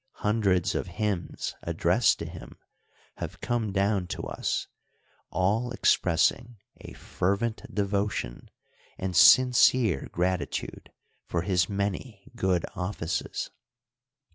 Hun 0.25 0.41
dreds 0.41 0.73
of 0.73 0.87
hymns 0.97 1.53
addressed 1.61 2.17
to. 2.17 2.25
him 2.25 2.57
have 3.17 3.39
come 3.39 3.71
down 3.71 4.07
to 4.07 4.23
us, 4.23 4.65
all 5.29 5.69
expressing 5.69 6.57
a 6.77 6.93
fervent 6.93 7.61
devotion 7.71 8.49
and 8.97 9.15
sincere 9.15 10.09
gratitude 10.11 10.91
for 11.27 11.43
his 11.43 11.69
many 11.69 12.31
good 12.35 12.65
offices. 12.75 13.51